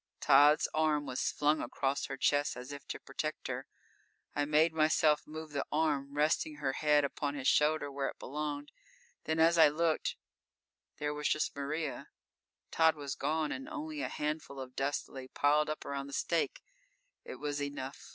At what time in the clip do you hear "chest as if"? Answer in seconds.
2.17-2.87